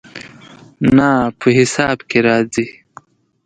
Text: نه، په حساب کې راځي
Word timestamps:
نه، 0.95 1.09
په 1.39 1.47
حساب 1.57 1.97
کې 2.09 2.19
راځي 2.27 2.67